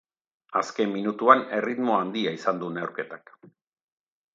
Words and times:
Azken 0.61 0.89
minutuan 0.95 1.45
erritmo 1.59 1.95
handia 2.01 2.35
izan 2.41 2.65
du 2.67 2.75
neurketak. 2.79 3.37